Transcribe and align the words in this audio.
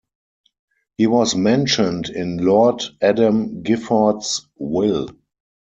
He 0.97 1.05
was 1.05 1.35
mentioned 1.35 2.09
in 2.09 2.37
Lord 2.37 2.81
Adam 3.03 3.61
Gifford's 3.61 4.47
will. 4.57 5.09